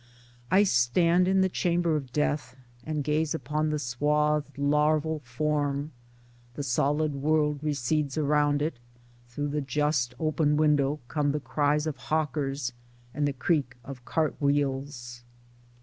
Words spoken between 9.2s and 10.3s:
88 Towards Democracy through the just